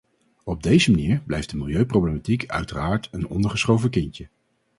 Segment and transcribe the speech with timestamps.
[0.43, 4.29] Op deze manier blijft de milieuproblematiek uiteraard een ondergeschoven kindje.